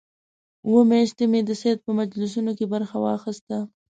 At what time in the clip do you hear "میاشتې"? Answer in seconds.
0.91-1.25